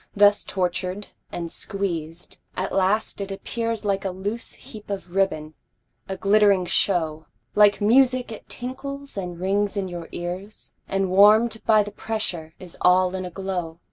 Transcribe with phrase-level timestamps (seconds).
[0.15, 5.53] Thus tortured and squeezed, at last it appears Like a loose heap of ribbon,
[6.09, 11.83] a glittering show, Like music it tinkles and rings in your ears, And warm'd by
[11.83, 13.77] the pressure is all in a glow.